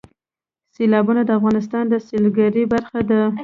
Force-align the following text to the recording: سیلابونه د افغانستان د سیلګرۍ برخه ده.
سیلابونه 0.75 1.21
د 1.25 1.29
افغانستان 1.39 1.83
د 1.89 1.93
سیلګرۍ 2.07 2.63
برخه 2.73 2.99
ده. 3.09 3.21